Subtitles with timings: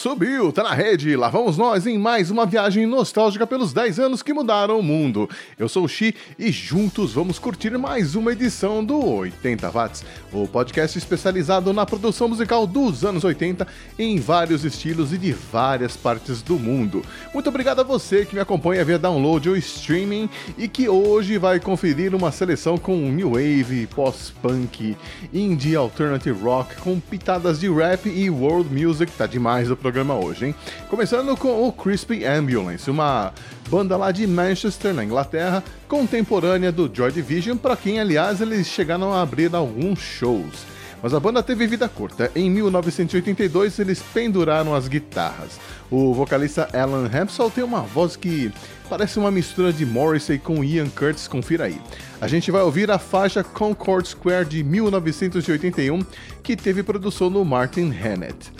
[0.00, 4.22] Subiu, tá na rede, lá vamos nós em mais uma viagem nostálgica pelos 10 anos
[4.22, 5.28] que mudaram o mundo.
[5.58, 10.02] Eu sou o Xi e juntos vamos curtir mais uma edição do 80 Watts,
[10.32, 15.98] o podcast especializado na produção musical dos anos 80 em vários estilos e de várias
[15.98, 17.04] partes do mundo.
[17.34, 21.60] Muito obrigado a você que me acompanha via download ou streaming e que hoje vai
[21.60, 24.96] conferir uma seleção com new wave, pós-punk,
[25.30, 30.14] indie alternative rock com pitadas de rap e world music, tá demais o programa programa
[30.14, 30.54] hoje, hein?
[30.88, 33.32] Começando com o Crispy Ambulance, uma
[33.68, 39.12] banda lá de Manchester, na Inglaterra, contemporânea do Joy Division, para quem, aliás, eles chegaram
[39.12, 40.64] a abrir alguns shows.
[41.02, 42.30] Mas a banda teve vida curta.
[42.36, 45.58] Em 1982, eles penduraram as guitarras.
[45.90, 48.52] O vocalista Alan Hampsall tem uma voz que
[48.88, 51.80] parece uma mistura de Morrissey com Ian Curtis, confira aí.
[52.20, 56.04] A gente vai ouvir a faixa Concord Square de 1981,
[56.44, 58.52] que teve produção no Martin Hannett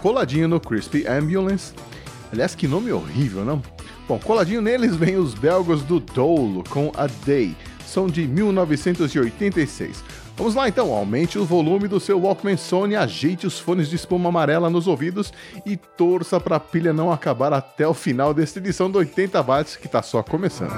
[0.00, 1.72] coladinho no Crispy Ambulance.
[2.32, 3.62] Aliás, que nome horrível, não?
[4.08, 7.56] Bom, coladinho neles vem os belgas do Dolo com A Day,
[7.86, 10.02] são de 1986.
[10.36, 14.30] Vamos lá então, aumente o volume do seu Walkman Sony, ajeite os fones de espuma
[14.30, 15.32] amarela nos ouvidos
[15.66, 19.76] e torça para a pilha não acabar até o final desta edição do 80 watts
[19.76, 20.72] que está só começando.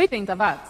[0.00, 0.69] 80 watts.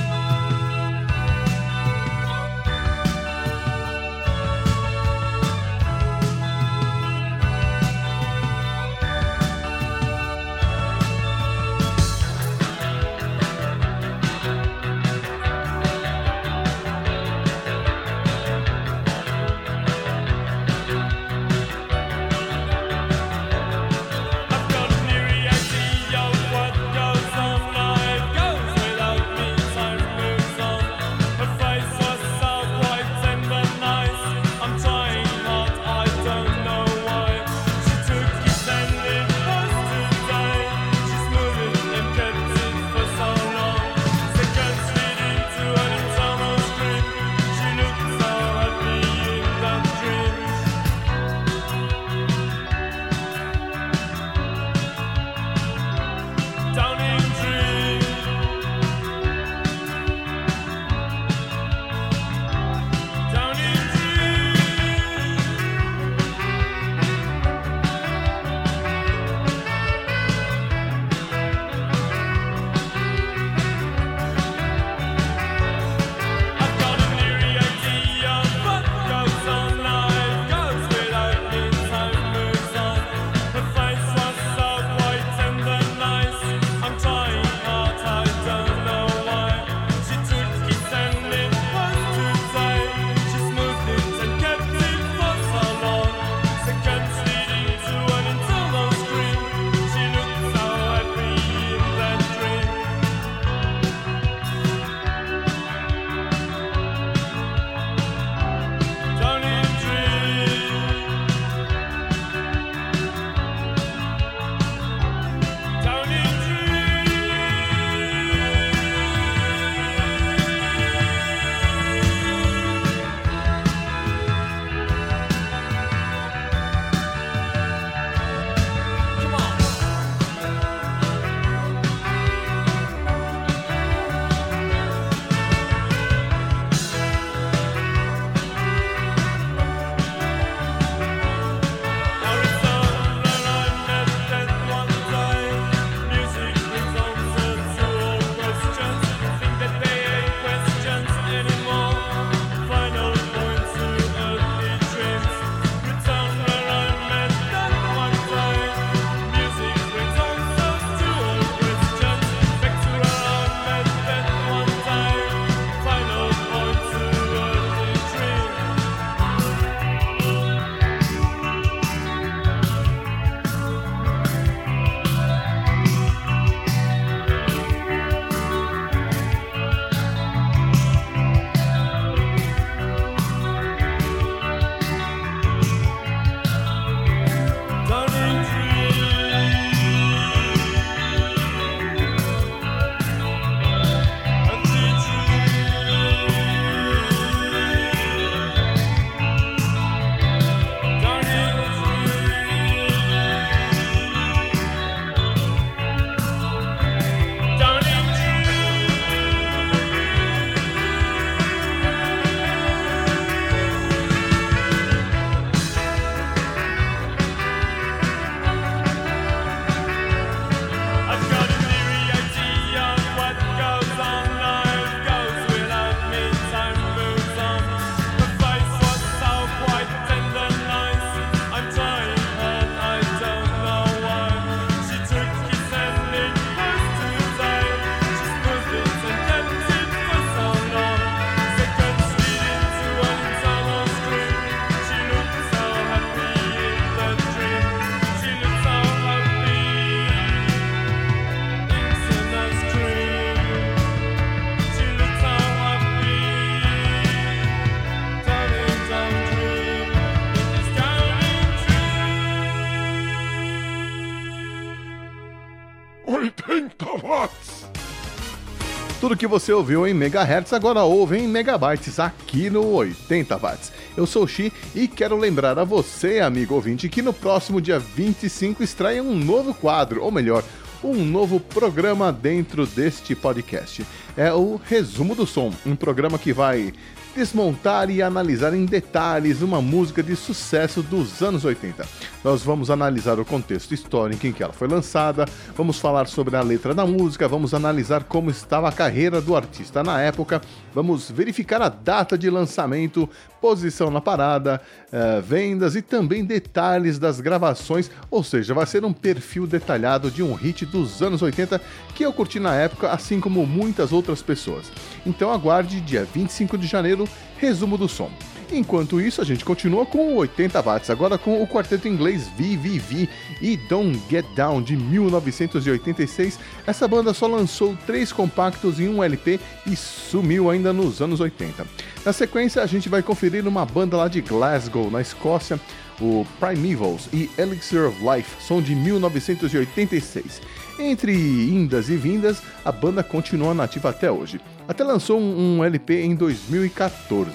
[269.21, 273.71] que você ouviu em megahertz agora ouve em megabytes aqui no 80 watts.
[273.95, 277.77] Eu sou o Xi e quero lembrar a você, amigo ouvinte, que no próximo dia
[277.77, 280.43] 25 estreia um novo quadro, ou melhor,
[280.83, 283.85] um novo programa dentro deste podcast.
[284.17, 286.73] É o Resumo do Som, um programa que vai
[287.15, 291.85] desmontar e analisar em detalhes uma música de sucesso dos anos 80.
[292.23, 295.25] Nós vamos analisar o contexto histórico em que ela foi lançada,
[295.55, 299.83] vamos falar sobre a letra da música, vamos analisar como estava a carreira do artista
[299.83, 300.41] na época,
[300.73, 303.09] vamos verificar a data de lançamento,
[303.41, 308.93] posição na parada, eh, vendas e também detalhes das gravações, ou seja, vai ser um
[308.93, 311.59] perfil detalhado de um hit dos anos 80
[311.95, 314.71] que eu curti na época, assim como muitas outras pessoas.
[315.05, 317.00] Então aguarde dia 25 de janeiro,
[317.37, 318.09] resumo do som.
[318.53, 323.07] Enquanto isso, a gente continua com o 80 watts, agora com o quarteto inglês VVV
[323.41, 326.37] e Don't Get Down de 1986.
[326.67, 331.65] Essa banda só lançou três compactos em um LP e sumiu ainda nos anos 80.
[332.05, 335.57] Na sequência, a gente vai conferir uma banda lá de Glasgow, na Escócia,
[336.01, 340.41] o Primevals e Elixir of Life, som de 1986.
[340.79, 344.41] Entre indas e vindas, a banda continua nativa até hoje.
[344.71, 347.33] Até lançou um, LP em 2014.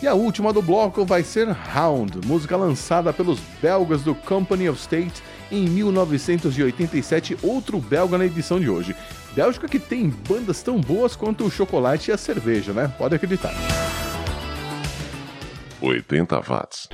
[0.00, 4.78] E a última do bloco vai ser Hound, música lançada pelos belgas do Company of
[4.78, 8.94] State em 1987, outro belga na edição de hoje.
[9.34, 12.94] Bélgica que tem bandas tão boas quanto o chocolate e a cerveja, né?
[12.96, 13.52] Pode acreditar.
[15.80, 16.88] 80 watts.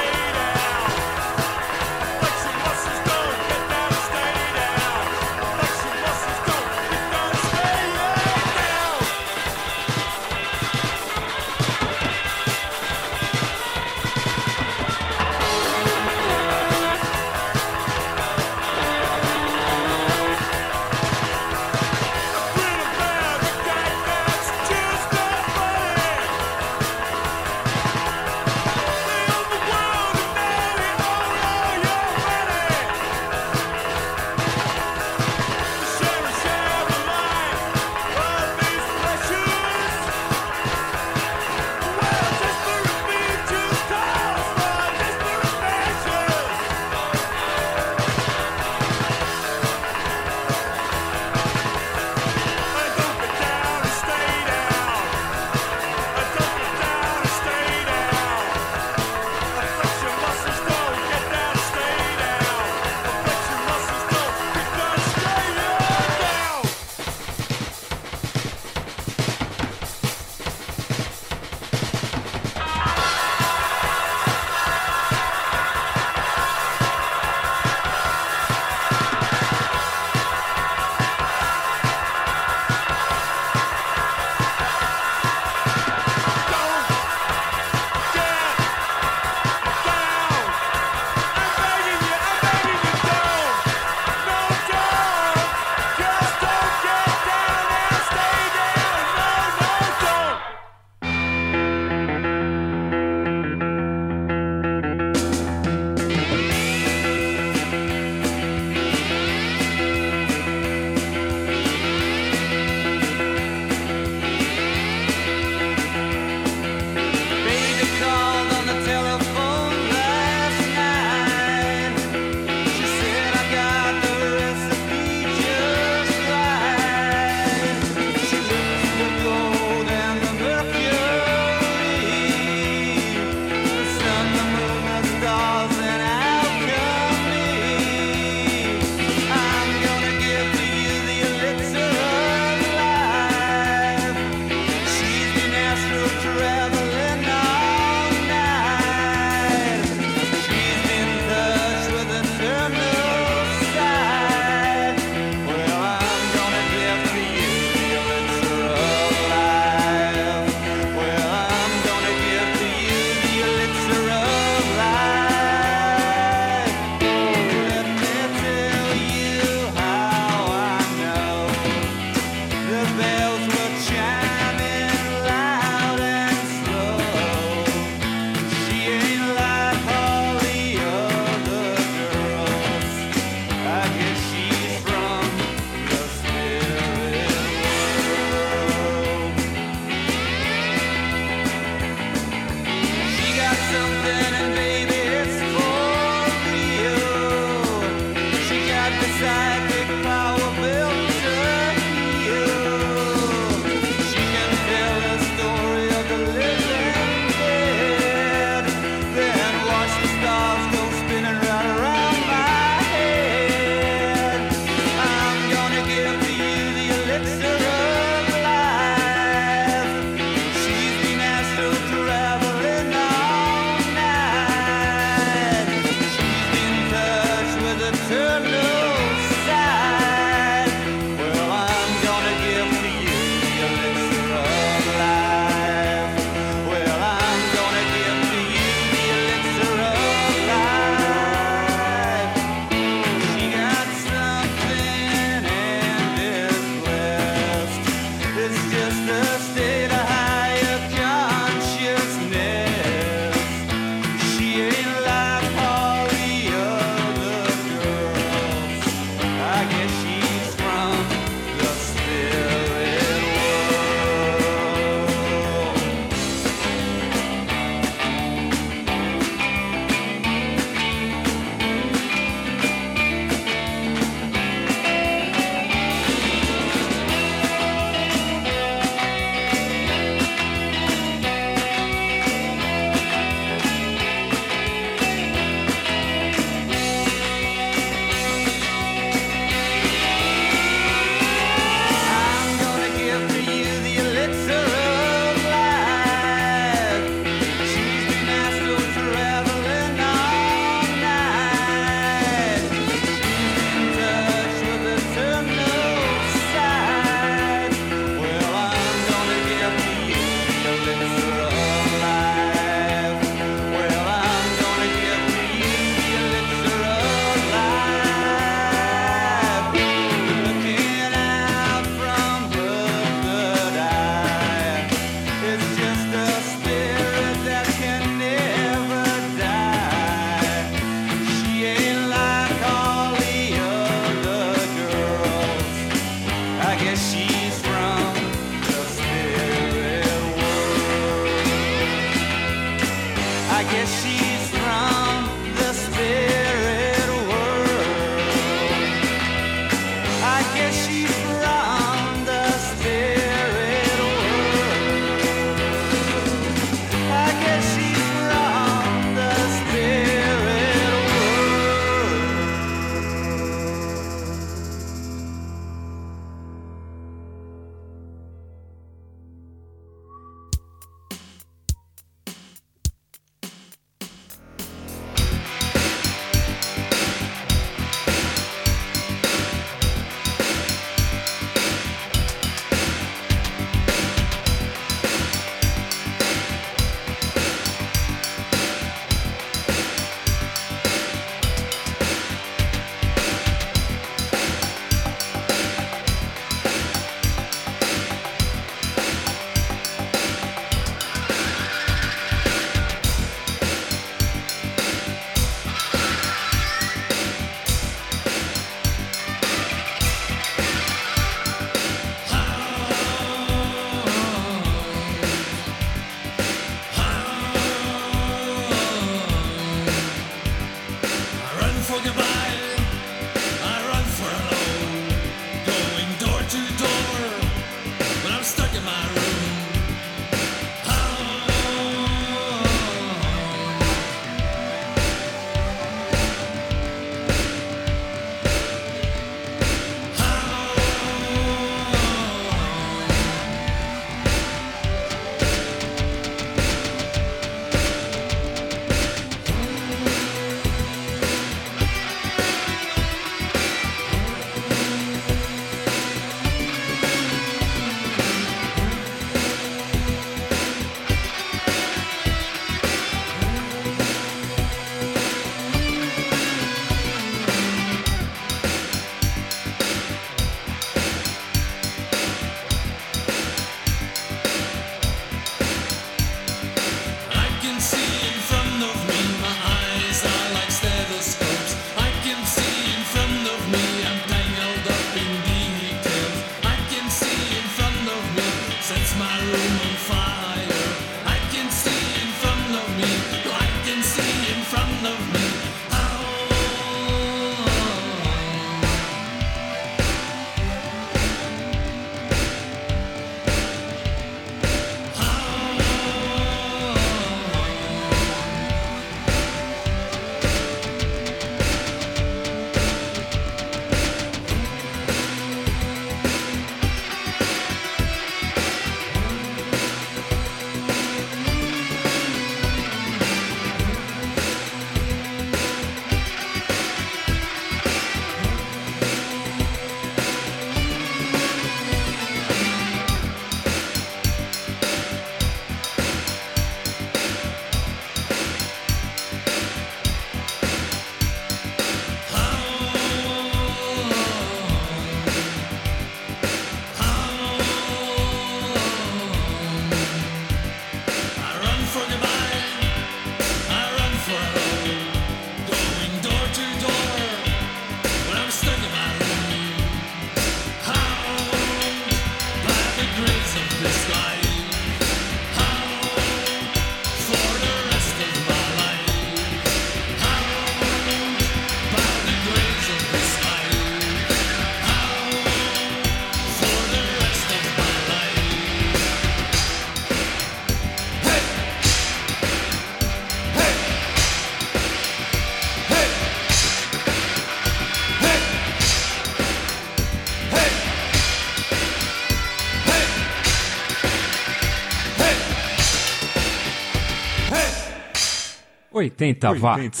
[599.08, 600.00] 80 watts.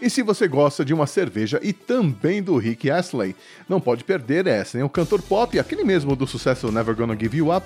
[0.00, 3.36] E se você gosta de uma cerveja e também do Rick Astley,
[3.68, 4.82] não pode perder essa, hein?
[4.82, 7.64] O cantor pop, aquele mesmo do sucesso Never Gonna Give You Up,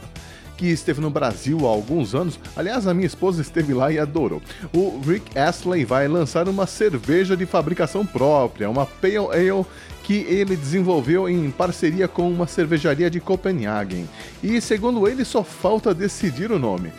[0.57, 2.39] que esteve no Brasil há alguns anos.
[2.55, 4.43] Aliás, a minha esposa esteve lá e adorou.
[4.75, 9.65] O Rick Astley vai lançar uma cerveja de fabricação própria, uma Pale Ale
[10.07, 14.09] que ele desenvolveu em parceria com uma cervejaria de Copenhagen.
[14.41, 16.93] E segundo ele, só falta decidir o nome.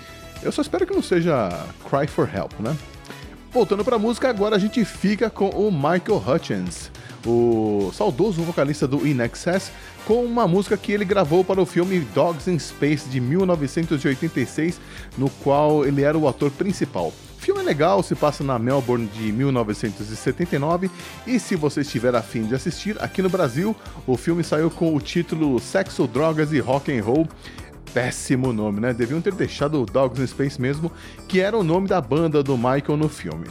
[0.43, 1.49] Eu só espero que não seja
[1.89, 2.75] Cry for Help, né?
[3.49, 6.91] Voltando pra música, agora a gente fica com o Michael Hutchins,
[7.25, 9.71] o saudoso vocalista do In Excess,
[10.05, 14.81] com uma música que ele gravou para o filme Dogs in Space de 1986,
[15.17, 17.13] no qual ele era o ator principal.
[17.47, 20.91] Filme é legal, se passa na Melbourne de 1979
[21.25, 23.73] e se você estiver afim de assistir, aqui no Brasil,
[24.05, 27.25] o filme saiu com o título Sexo, Drogas e Rock and Roll
[27.93, 28.93] péssimo nome, né?
[28.93, 30.91] Deviam ter deixado o Dogs in Space mesmo,
[31.25, 33.47] que era o nome da banda do Michael no filme.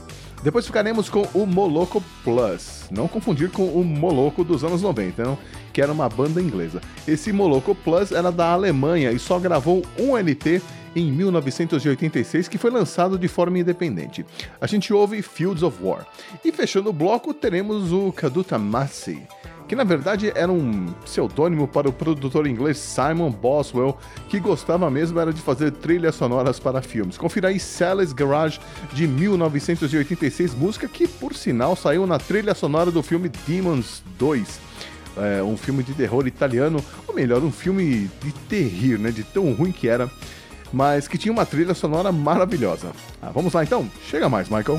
[0.46, 5.36] Depois ficaremos com o Moloco Plus, não confundir com o Moloco dos anos 90, não?
[5.72, 6.80] que era uma banda inglesa.
[7.04, 10.62] Esse Moloco Plus era da Alemanha e só gravou um LP
[10.94, 14.24] em 1986 que foi lançado de forma independente.
[14.60, 16.06] A gente ouve Fields of War.
[16.44, 19.20] E fechando o bloco teremos o Kaduta Massi
[19.68, 23.96] que na verdade era um pseudônimo para o produtor inglês Simon Boswell,
[24.28, 27.18] que gostava mesmo era de fazer trilhas sonoras para filmes.
[27.18, 28.60] Confira aí Sally's Garage
[28.92, 34.60] de 1986, música que por sinal saiu na trilha sonora do filme Demons 2.
[35.18, 39.10] É, um filme de terror italiano, ou melhor, um filme de terrir, né?
[39.10, 40.10] De tão ruim que era,
[40.70, 42.92] mas que tinha uma trilha sonora maravilhosa.
[43.22, 43.90] Ah, vamos lá então?
[44.10, 44.78] Chega mais, Michael.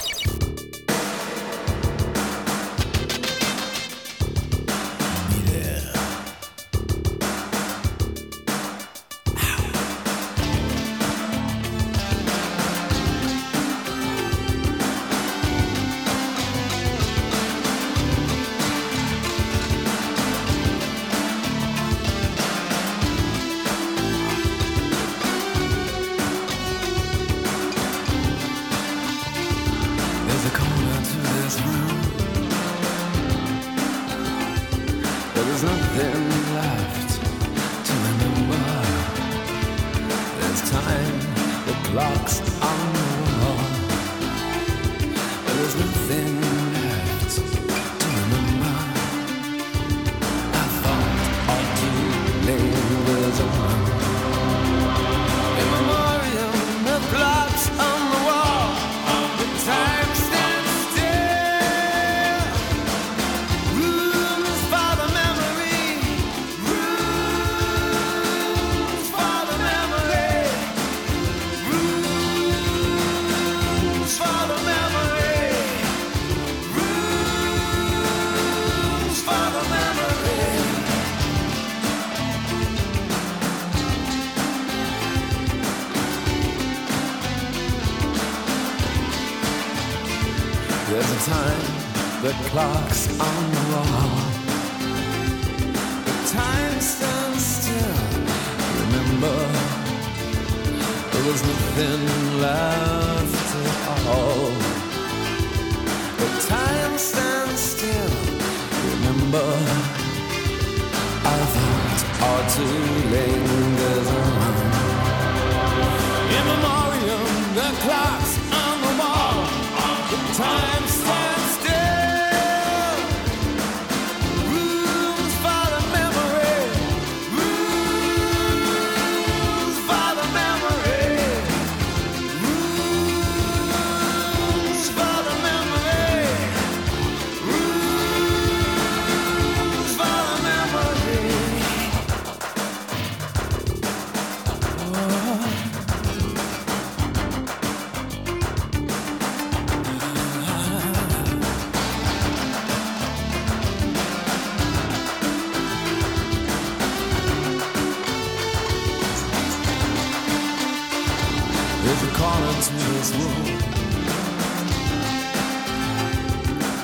[162.61, 163.45] A corner to this room.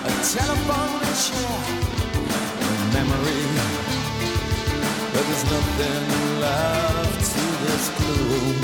[0.06, 1.58] A telephone and chair.
[2.62, 3.44] A memory.
[5.14, 6.06] But there's nothing
[6.42, 8.58] left to this gloom.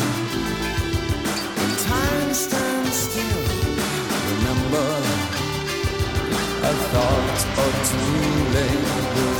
[1.57, 3.43] When time stands still,
[4.29, 4.89] remember
[6.63, 8.13] a thought or two
[8.55, 9.32] lingers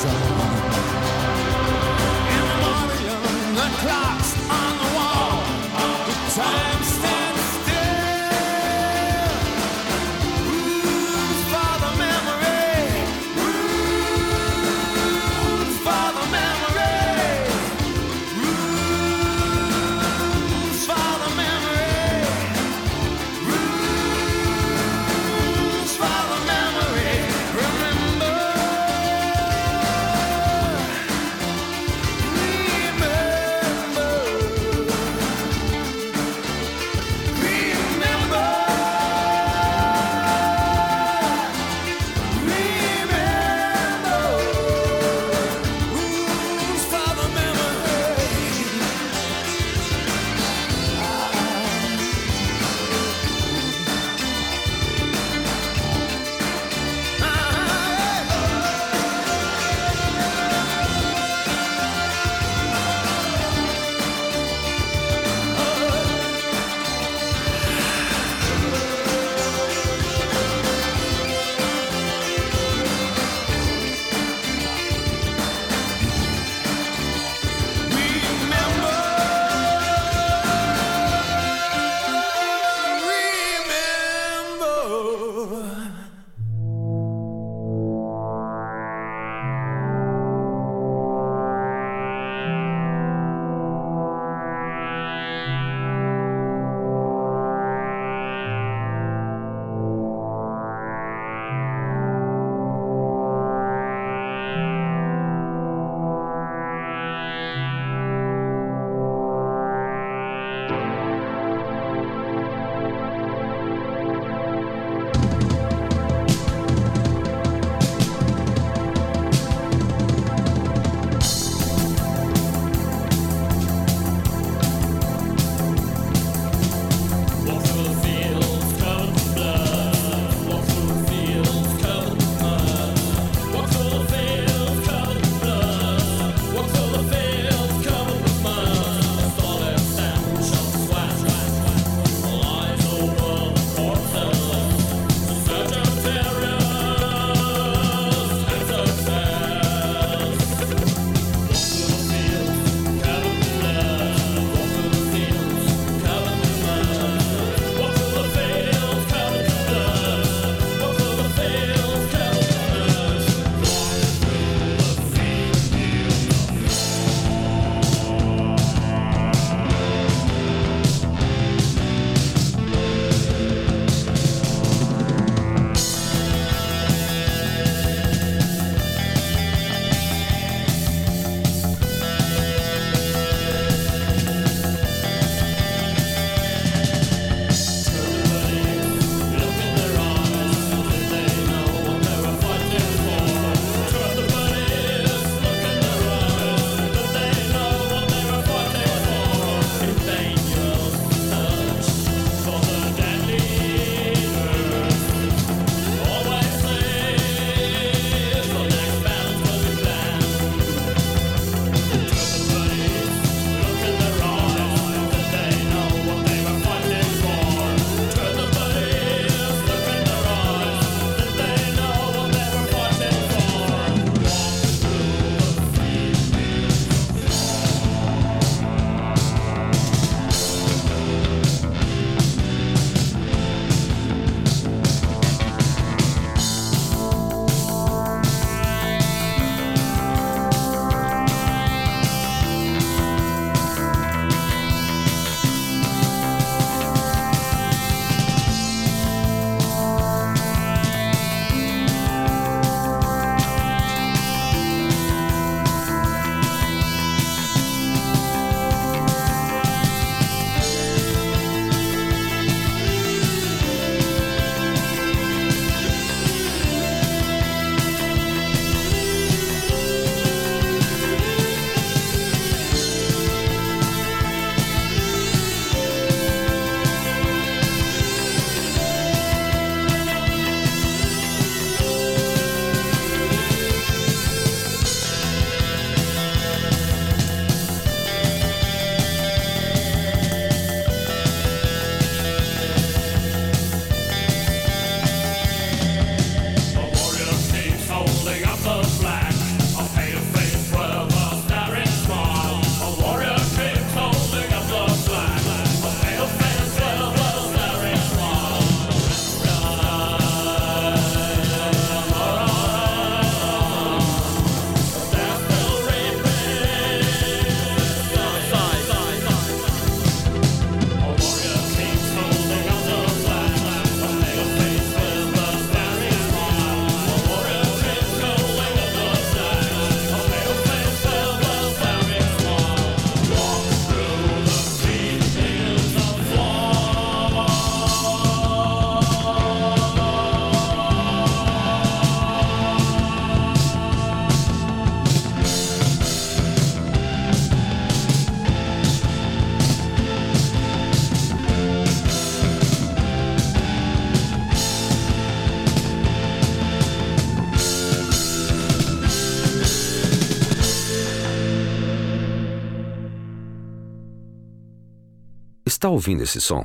[365.84, 366.64] Está ouvindo esse som?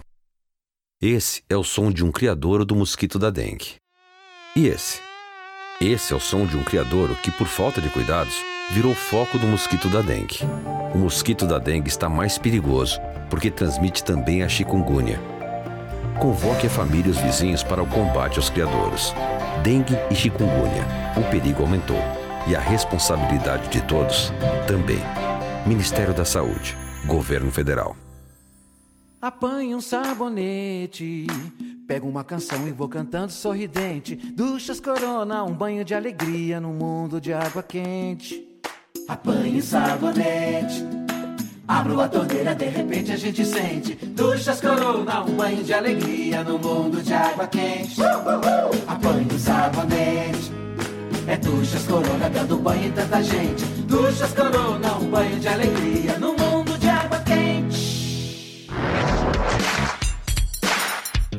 [1.03, 3.75] Esse é o som de um criadouro do mosquito da dengue.
[4.55, 5.01] E esse?
[5.81, 8.37] Esse é o som de um criadouro que, por falta de cuidados,
[8.71, 10.39] virou foco do mosquito da dengue.
[10.95, 15.19] O mosquito da dengue está mais perigoso porque transmite também a chikungunya.
[16.21, 19.13] Convoque a família e os vizinhos para o combate aos criadouros.
[19.65, 20.87] Dengue e chikungunya.
[21.17, 22.01] O perigo aumentou.
[22.47, 24.33] E a responsabilidade de todos
[24.69, 25.01] também.
[25.67, 26.77] Ministério da Saúde.
[27.05, 27.97] Governo Federal.
[29.21, 31.27] Apanho um sabonete,
[31.89, 34.15] pego uma canção e vou cantando sorridente.
[34.15, 38.47] Duchas corona, um banho de alegria num mundo de água quente.
[39.09, 40.85] Apanho um sabonete,
[41.67, 43.97] abro a torneira, de repente a gente sente.
[43.97, 48.01] Duchas corona, um banho de alegria num mundo de água quente.
[48.87, 50.53] Apanho um sabonete.
[51.27, 53.65] É duchas corona dando banho em tanta gente.
[53.83, 56.38] Duchas corona, um banho de alegria num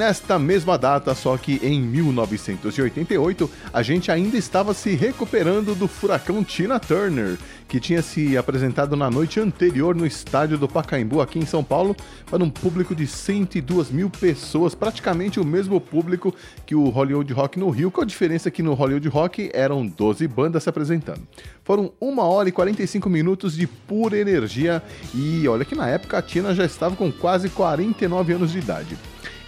[0.00, 6.42] Nesta mesma data, só que em 1988, a gente ainda estava se recuperando do furacão
[6.42, 7.36] Tina Turner,
[7.68, 11.94] que tinha se apresentado na noite anterior no estádio do Pacaembu, aqui em São Paulo,
[12.30, 16.34] para um público de 102 mil pessoas, praticamente o mesmo público
[16.64, 20.26] que o Hollywood Rock no Rio, com a diferença que no Hollywood Rock eram 12
[20.26, 21.28] bandas se apresentando.
[21.62, 24.82] Foram 1 hora e 45 minutos de pura energia,
[25.14, 28.96] e olha que na época a Tina já estava com quase 49 anos de idade.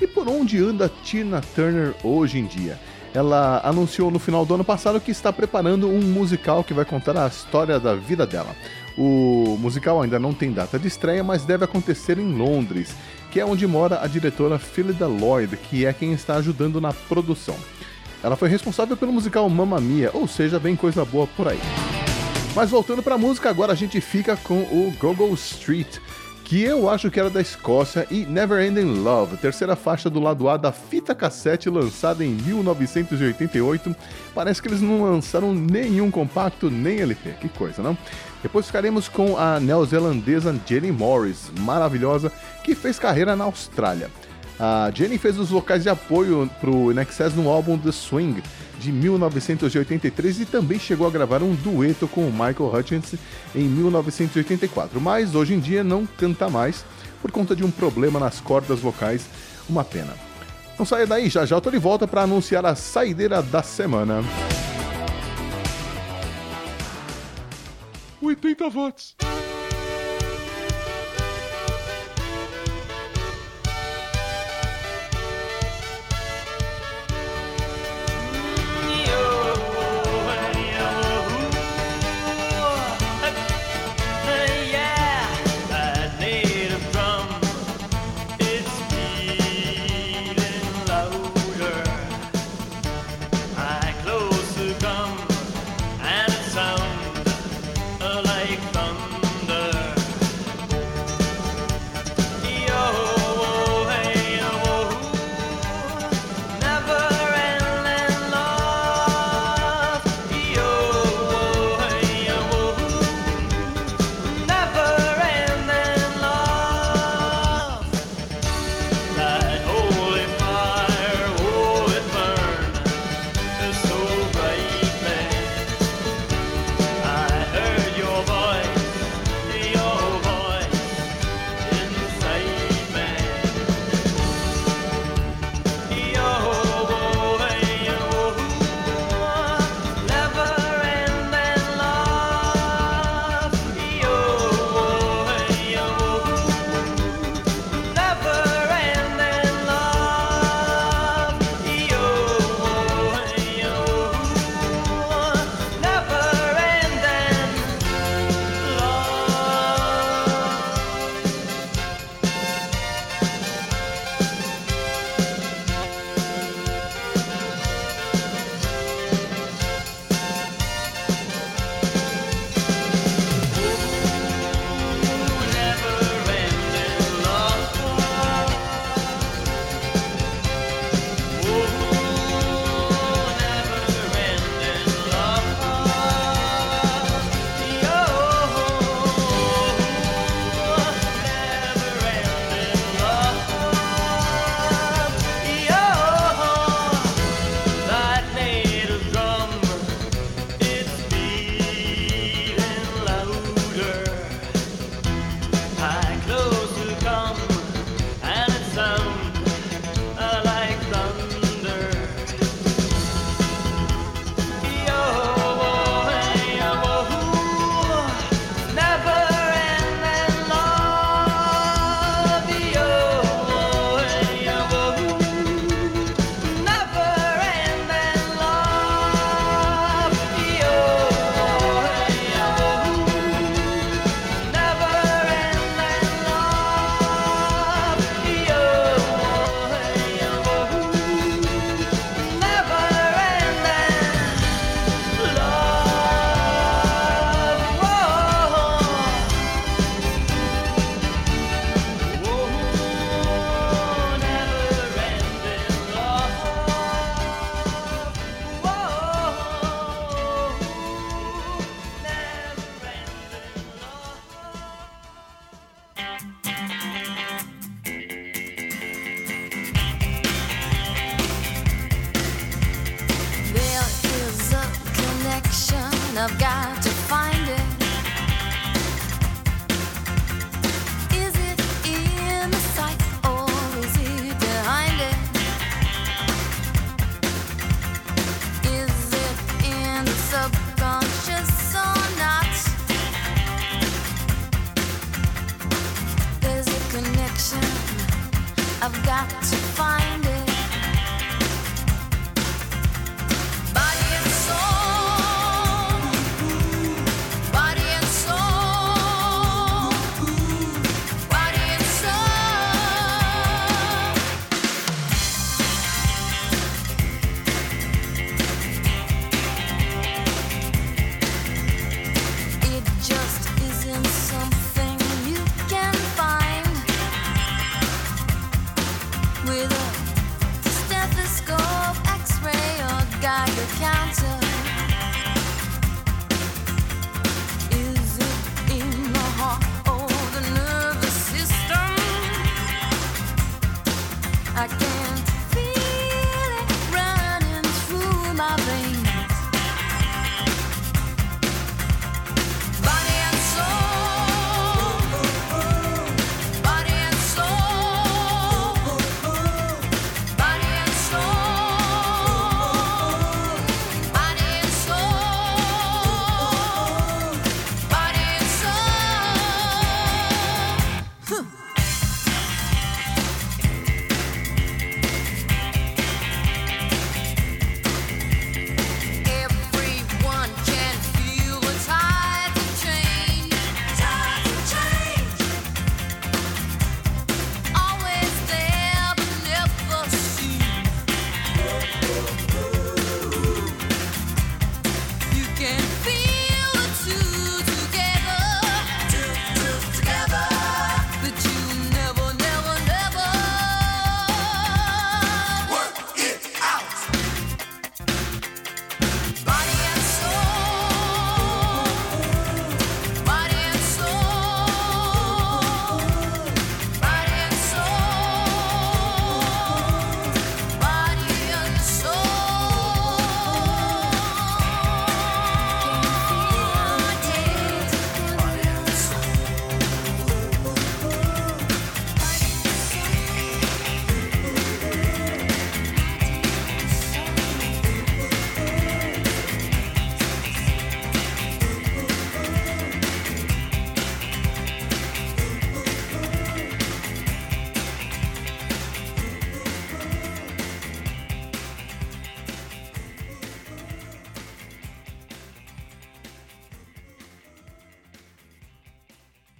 [0.01, 2.79] E por onde anda Tina Turner hoje em dia?
[3.15, 7.17] Ela anunciou no final do ano passado que está preparando um musical que vai contar
[7.17, 8.57] a história da vida dela.
[8.97, 12.95] O musical ainda não tem data de estreia, mas deve acontecer em Londres,
[13.31, 17.57] que é onde mora a diretora Philida Lloyd, que é quem está ajudando na produção.
[18.23, 21.61] Ela foi responsável pelo musical Mamma Mia, ou seja, bem coisa boa por aí.
[22.55, 25.99] Mas voltando pra música, agora a gente fica com o Gogo Street,
[26.53, 30.51] que eu acho que era da Escócia, e Never Ending Love, terceira faixa do lado
[30.51, 33.97] A da fita cassete lançada em 1988.
[34.35, 37.97] Parece que eles não lançaram nenhum compacto nem LP, que coisa, não?
[38.43, 42.31] Depois ficaremos com a neozelandesa Jenny Morris, maravilhosa,
[42.63, 44.11] que fez carreira na Austrália.
[44.61, 48.43] A Jenny fez os vocais de apoio pro InXS no álbum The Swing,
[48.83, 53.15] de 1983 e também chegou a gravar um dueto com o Michael Hutchins
[53.55, 56.85] em 1984, mas hoje em dia não canta mais
[57.21, 59.27] por conta de um problema nas cordas vocais,
[59.69, 60.15] uma pena.
[60.77, 64.25] Não saia daí, já já eu tô de volta para anunciar a saideira da semana.
[68.21, 69.15] 80 watts.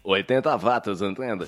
[0.05, 1.47] 80 watts, entenda.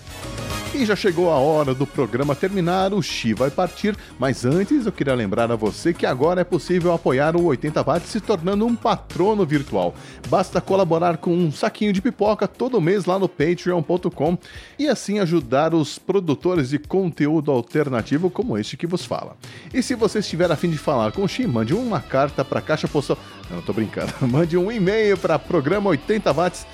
[0.74, 4.90] E já chegou a hora do programa terminar, o Xi vai partir, mas antes eu
[4.90, 8.74] queria lembrar a você que agora é possível apoiar o 80 Watts se tornando um
[8.74, 9.94] patrono virtual.
[10.28, 14.36] Basta colaborar com um saquinho de pipoca todo mês lá no patreon.com
[14.76, 19.36] e assim ajudar os produtores de conteúdo alternativo como este que vos fala.
[19.72, 22.62] E se você estiver afim de falar com o Xi, mande uma carta para a
[22.62, 23.16] caixa postal.
[23.48, 24.12] Não, tô brincando.
[24.26, 26.66] Mande um e-mail para programa 80 watts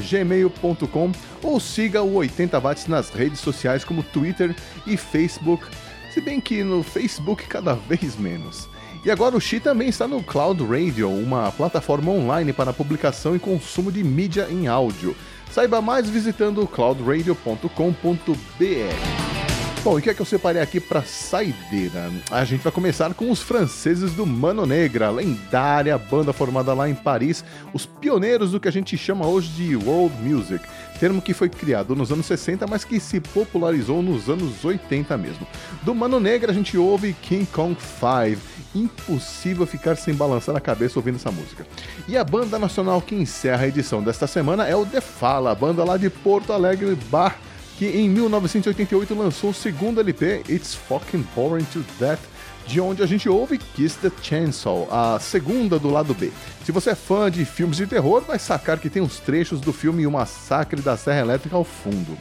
[0.00, 4.54] gmail.com ou siga o 80 watts nas redes sociais como Twitter
[4.86, 5.64] e Facebook,
[6.12, 8.68] se bem que no Facebook cada vez menos.
[9.04, 13.38] E agora o Xi também está no Cloud Radio, uma plataforma online para publicação e
[13.38, 15.16] consumo de mídia em áudio.
[15.50, 19.47] Saiba mais visitando cloudradio.com.br.
[19.88, 22.12] Bom, e o que é que eu separei aqui para saideira?
[22.30, 26.94] A gente vai começar com os franceses do Mano Negra, lendária banda formada lá em
[26.94, 30.62] Paris, os pioneiros do que a gente chama hoje de world music,
[31.00, 35.46] termo que foi criado nos anos 60, mas que se popularizou nos anos 80 mesmo.
[35.82, 38.42] Do Mano Negra a gente ouve King Kong 5,
[38.74, 41.66] impossível ficar sem balançar a cabeça ouvindo essa música.
[42.06, 45.82] E a banda nacional que encerra a edição desta semana é o The Fala, banda
[45.82, 47.47] lá de Porto Alegre, Bar
[47.78, 52.18] que em 1988 lançou o segundo LP, It's Fucking Pouring to Death,
[52.66, 56.32] de onde a gente ouve Kiss the Chainsaw, a segunda do lado B.
[56.64, 59.72] Se você é fã de filmes de terror, vai sacar que tem uns trechos do
[59.72, 62.18] filme O Massacre da Serra Elétrica ao fundo.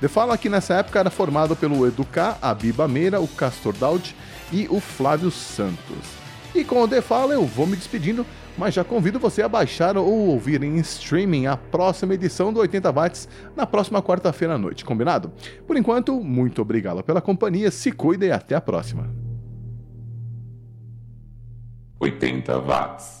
[0.00, 4.14] The Fala que nessa época era formado pelo Educar, a Biba Meira, o Castor Daud
[4.52, 6.21] e o Flávio Santos.
[6.54, 8.26] E com o The Fala eu vou me despedindo,
[8.58, 12.92] mas já convido você a baixar ou ouvir em streaming a próxima edição do 80
[12.92, 15.32] Watts na próxima quarta-feira à noite, combinado?
[15.66, 19.08] Por enquanto, muito obrigado pela companhia, se cuida e até a próxima.
[21.98, 23.20] 80 watts.